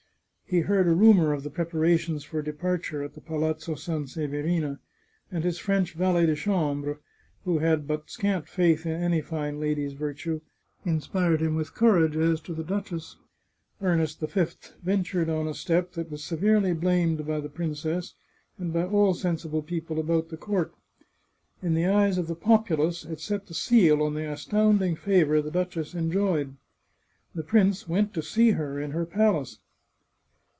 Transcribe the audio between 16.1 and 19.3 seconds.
was severely blamed by the princess, and by all